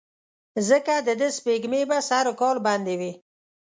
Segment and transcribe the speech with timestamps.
[0.69, 3.11] ځکه دده سپېږمې به سر وکال بندې وې.